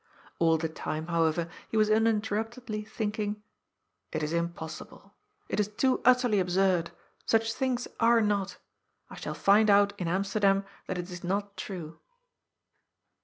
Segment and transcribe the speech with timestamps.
[0.39, 3.43] All the time, however, he was uninterruptedly think ing:
[4.11, 5.13] "It is impossible.
[5.47, 6.89] It is too utterly absurd.
[7.27, 8.57] Such things are not.
[9.11, 11.99] I shall find out in Amsterdam that it is not true."